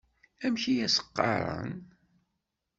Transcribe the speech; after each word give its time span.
Amek 0.45 0.63
i 0.73 0.75
as-qqaren? 0.85 1.73